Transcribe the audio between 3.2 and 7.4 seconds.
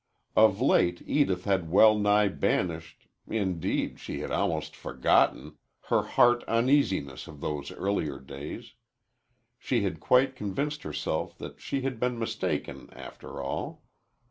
indeed, she had almost forgotten her heart uneasiness of